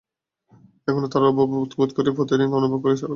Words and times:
এখনো 0.87 1.07
তাঁর 1.07 1.23
অভাব 1.23 1.47
বোধ 1.51 1.91
করি 1.97 2.09
প্রতিদিন, 2.17 2.47
তাঁকে 2.47 2.59
অনুভব 2.59 2.79
করি 2.83 2.93
সকল 2.93 2.97
কাজে। 2.97 3.09